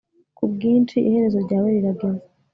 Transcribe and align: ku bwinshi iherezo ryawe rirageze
ku 0.37 0.43
bwinshi 0.51 0.95
iherezo 1.09 1.37
ryawe 1.45 1.67
rirageze 1.75 2.25